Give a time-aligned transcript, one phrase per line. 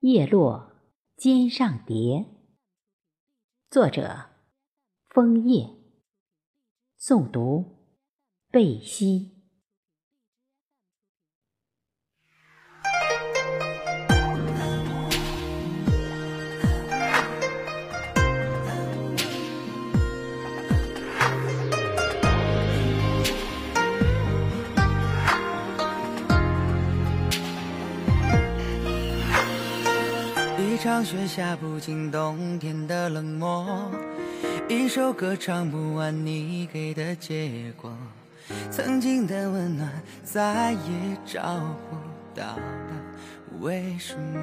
[0.00, 0.72] 叶落
[1.14, 2.24] 肩上蝶。
[3.68, 4.30] 作者：
[5.10, 5.76] 枫叶。
[6.98, 7.76] 诵读：
[8.50, 9.39] 贝西。
[31.02, 33.90] 雪下不尽冬天的冷漠，
[34.68, 37.90] 一首歌唱不完你给的结果，
[38.70, 39.90] 曾经的温暖
[40.22, 41.40] 再也找
[41.88, 41.96] 不
[42.38, 42.60] 到了，
[43.60, 44.40] 为什么？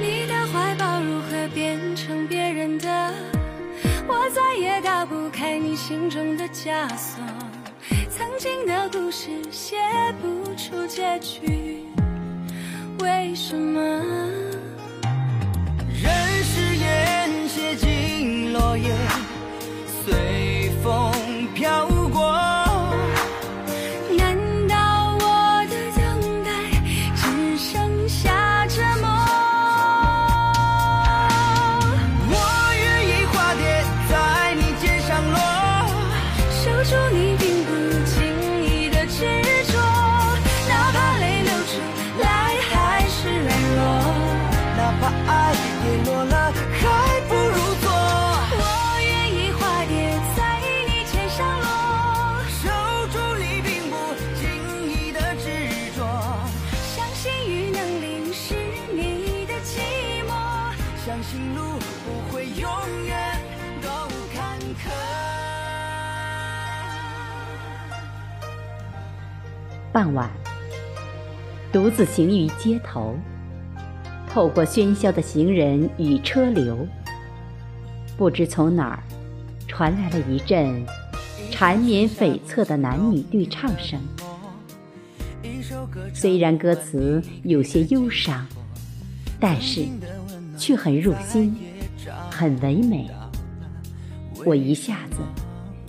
[0.00, 3.14] 你的怀抱如何变成别人的？
[4.06, 7.22] 我再也打不开你心中的枷锁，
[8.08, 9.76] 曾经的故事写
[10.22, 11.84] 不出结局。
[12.98, 13.80] 为什么？
[16.02, 16.12] 任
[16.44, 18.94] 誓言写进落叶，
[61.54, 62.70] 路不会永
[63.06, 63.40] 远
[63.82, 63.88] 都
[64.34, 64.90] 坎坷。
[69.92, 70.30] 傍晚，
[71.72, 73.16] 独自行于街头。
[74.28, 76.88] 透过喧嚣的行人与车流，
[78.16, 78.98] 不知从哪儿
[79.68, 80.84] 传来了一阵
[81.52, 84.00] 缠绵悱恻的男女对唱声。
[86.12, 88.44] 虽然歌词有些忧伤，
[89.38, 89.86] 但是
[90.64, 91.54] 却很入心，
[92.30, 93.10] 很唯美。
[94.46, 95.18] 我一下子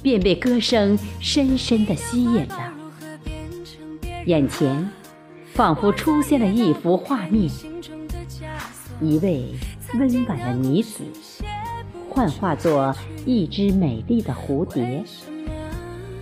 [0.00, 2.72] 便被歌声深深的吸引了，
[4.24, 4.88] 眼前
[5.52, 7.50] 仿佛出现了一幅画面。
[8.98, 9.44] 一位
[9.92, 11.02] 温婉的女子，
[12.08, 12.96] 幻化作
[13.26, 15.04] 一只美丽的蝴蝶，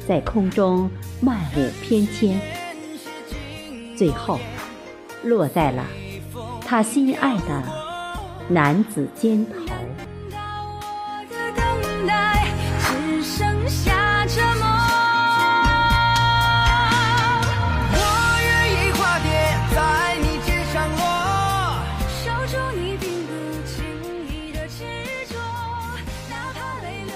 [0.09, 0.91] 在空中
[1.21, 2.35] 漫舞翩跹，
[3.97, 4.41] 最后
[5.23, 5.87] 落在了
[6.63, 7.80] 他心爱的
[8.49, 9.53] 男子肩头。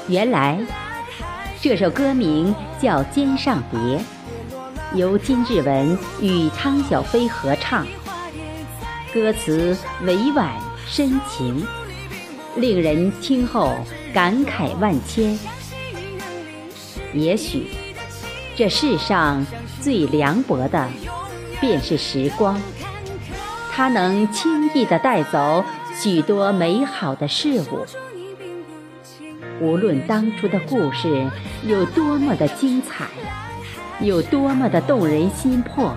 [0.07, 0.61] 原来，
[1.61, 3.81] 这首歌名叫《肩上蝶》，
[4.95, 7.85] 由金志文与汤小菲合唱，
[9.13, 10.53] 歌词委婉
[10.87, 11.67] 深情，
[12.57, 13.75] 令人听后
[14.13, 15.39] 感慨万千。
[17.13, 17.69] 也许，
[18.55, 19.45] 这世上
[19.81, 20.89] 最凉薄的，
[21.61, 22.61] 便是时光，
[23.73, 25.65] 它能轻易地带走
[26.01, 27.85] 许多美好的事物。
[29.61, 31.29] 无论当初的故事
[31.65, 33.07] 有多么的精彩，
[34.01, 35.97] 有多么的动人心魄，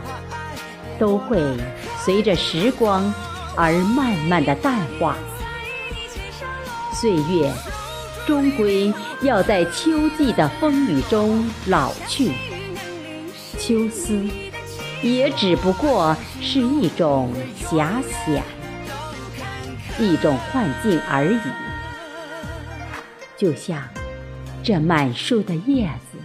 [0.99, 1.41] 都会
[2.03, 3.11] 随着时光
[3.57, 5.17] 而慢慢的淡化。
[6.93, 7.51] 岁月
[8.25, 12.31] 终归要在秋季的风雨中老去，
[13.57, 14.25] 秋思
[15.01, 17.31] 也只不过是一种
[17.69, 18.43] 遐想，
[19.99, 21.39] 一种幻境而已。
[23.37, 23.83] 就像
[24.63, 26.17] 这满树的叶子，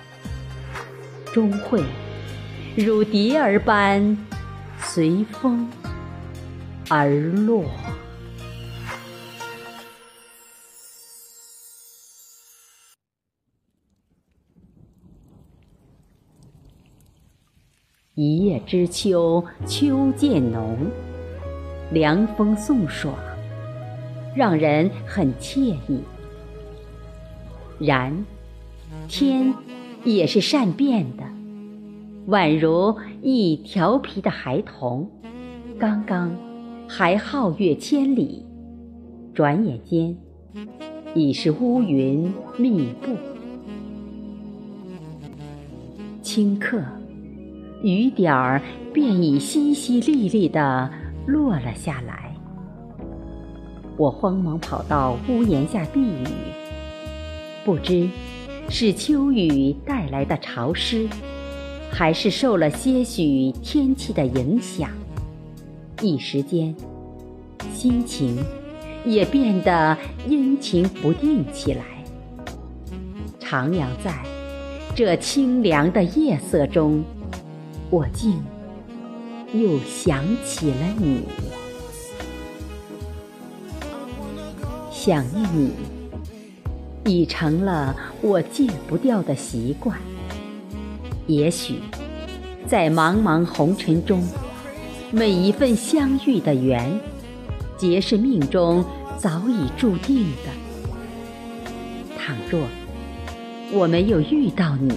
[1.32, 1.84] 终会
[2.75, 4.16] 如蝶儿般
[4.82, 5.69] 随风
[6.94, 7.65] 而落。
[18.15, 20.77] 一叶知秋，秋渐浓，
[21.93, 23.15] 凉风送爽，
[24.37, 26.03] 让人很惬意。
[27.79, 28.23] 然，
[29.09, 29.55] 天
[30.05, 31.25] 也是善变的，
[32.29, 35.11] 宛如一调皮的孩童，
[35.79, 36.37] 刚刚
[36.94, 38.44] 还皓月千里，
[39.33, 40.15] 转眼间
[41.15, 43.17] 已是乌云密布。
[46.23, 46.83] 顷刻，
[47.83, 48.61] 雨点儿
[48.93, 50.91] 便已淅淅沥沥地
[51.27, 52.37] 落了下来。
[53.97, 56.27] 我慌忙跑到屋檐下避雨，
[57.65, 58.06] 不知
[58.69, 61.09] 是秋雨带来的潮湿，
[61.91, 64.91] 还是受了些许天气的影响，
[66.02, 66.75] 一时间
[67.72, 68.37] 心情
[69.06, 69.96] 也变得
[70.28, 71.84] 阴晴不定起来。
[73.40, 74.12] 徜徉在
[74.96, 77.04] 这清凉的夜色中，
[77.88, 78.43] 我竟
[79.54, 81.22] 又想起了你。
[84.90, 85.72] 想念你，
[87.05, 89.96] 已成了我戒不掉的习惯。
[91.26, 91.76] 也许，
[92.66, 94.22] 在茫茫红尘中，
[95.14, 96.99] 每一份相遇的缘，
[97.76, 98.82] 皆是命中
[99.19, 100.50] 早已注定的。
[102.19, 102.59] 倘若
[103.70, 104.94] 我没有遇到你，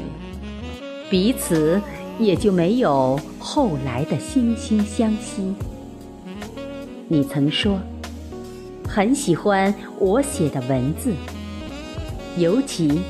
[1.10, 1.82] 彼此
[2.18, 5.54] 也就没有后来的惺惺相惜。
[7.10, 7.78] 你曾说。
[8.88, 11.12] 很喜欢我写的文字，
[12.38, 13.02] 尤其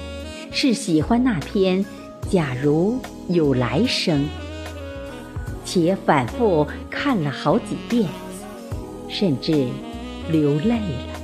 [0.49, 1.83] 是喜欢那篇
[2.31, 2.97] 《假如
[3.27, 4.21] 有来生》，
[5.65, 8.07] 且反复看了好几遍，
[9.09, 9.67] 甚至
[10.31, 11.15] 流泪了。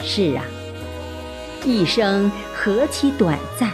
[0.00, 0.44] 是啊，
[1.64, 3.70] 一生何其短暂，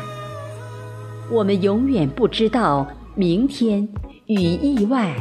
[1.30, 3.88] 我们永远不知道明天
[4.26, 5.14] 与意外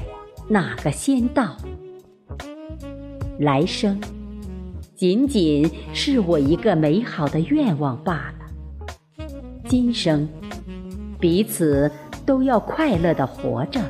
[0.50, 1.56] 哪个先到。
[3.40, 4.02] 来生，
[4.96, 9.28] 仅仅是我一个美好的愿望罢了。
[9.68, 10.28] 今生，
[11.20, 11.92] 彼此
[12.26, 13.82] 都要快乐的活着，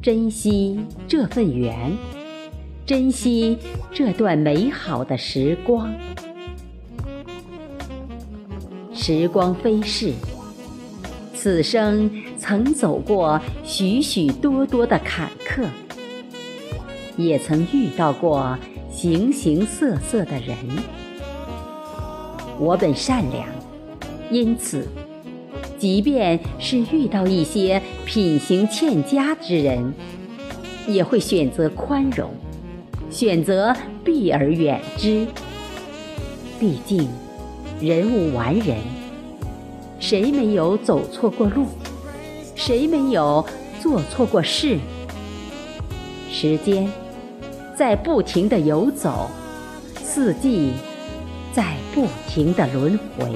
[0.00, 1.92] 珍惜这份缘，
[2.84, 3.58] 珍惜
[3.92, 5.92] 这段美好的时光。
[8.92, 10.12] 时光飞逝，
[11.34, 15.66] 此生曾走过许许多多的坎坷。
[17.16, 18.58] 也曾遇到过
[18.90, 20.56] 形形色色的人，
[22.58, 23.46] 我本善良，
[24.30, 24.86] 因此，
[25.78, 29.92] 即便是遇到一些品行欠佳之人，
[30.86, 32.30] 也会选择宽容，
[33.10, 33.74] 选择
[34.04, 35.26] 避而远之。
[36.58, 37.08] 毕竟，
[37.80, 38.78] 人无完人，
[40.00, 41.66] 谁没有走错过路？
[42.54, 43.44] 谁没有
[43.80, 44.78] 做错过事？
[46.30, 46.88] 时间。
[47.76, 49.28] 在不停的游走，
[50.02, 50.72] 四季
[51.52, 53.26] 在不停的轮回，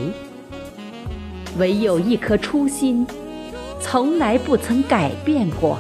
[1.59, 3.07] 唯有一颗初心，
[3.81, 5.79] 从来不曾改变过。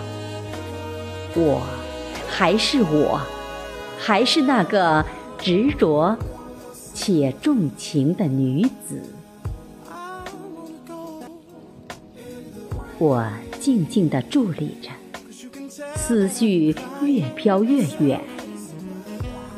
[1.35, 1.63] 我
[2.29, 3.21] 还是我，
[3.99, 5.05] 还是那个
[5.39, 6.17] 执着
[6.93, 9.01] 且重情的女子。
[12.99, 13.27] 我
[13.61, 14.91] 静静地伫立着，
[15.95, 18.21] 思绪越飘越远。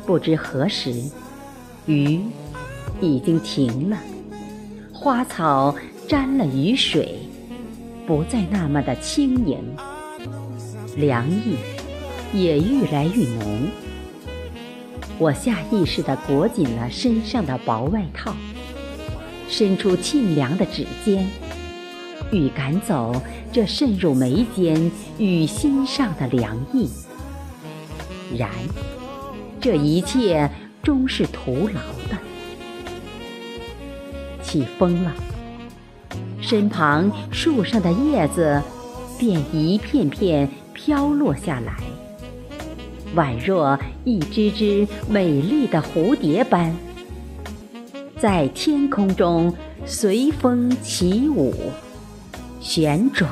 [0.05, 0.93] 不知何时，
[1.85, 2.21] 雨
[3.01, 3.97] 已经停了，
[4.93, 5.75] 花草
[6.13, 7.17] 沾了雨水，
[8.05, 9.57] 不再那么的轻盈，
[10.95, 11.55] 凉意
[12.31, 13.67] 也愈来愈浓。
[15.17, 18.35] 我下意识地裹紧了身上的薄外套，
[19.49, 21.27] 伸出沁凉的指尖，
[22.31, 23.19] 欲赶走
[23.51, 26.91] 这渗入眉间与心上的凉意，
[28.37, 28.51] 然。
[29.59, 30.47] 这一切
[30.83, 32.19] 终是徒劳的。
[34.43, 35.11] 起风了，
[36.43, 38.61] 身旁树上的叶子
[39.17, 41.73] 便一片片飘落下来，
[43.15, 46.75] 宛若一只只美丽的蝴蝶般，
[48.19, 51.53] 在天空中随风起舞、
[52.59, 53.31] 旋转。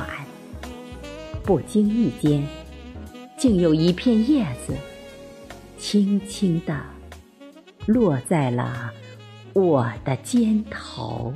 [1.43, 2.41] 不经意间，
[3.37, 4.73] 竟有一片叶子。
[5.77, 6.79] 轻轻地
[7.87, 8.91] 落在了
[9.53, 11.33] 我的肩头。